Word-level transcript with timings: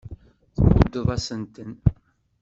Tmuddeḍ-asent-ten. 0.55 1.71